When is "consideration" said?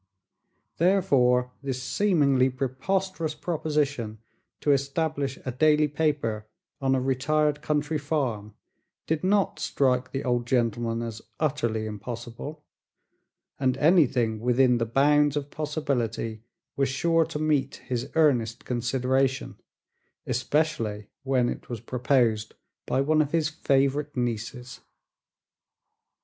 18.65-19.59